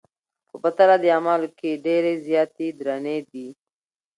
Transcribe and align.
خو 0.49 0.55
په 0.63 0.69
تله 0.77 0.95
د 1.03 1.05
اعمالو 1.15 1.47
کي 1.59 1.71
ډېرې 1.85 2.13
زياتي 2.27 2.67
درنې 2.79 3.17
دي 3.31 3.47